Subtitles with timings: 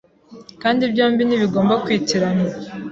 [0.61, 2.49] kandi byombi ntibigomba kwitiranywa.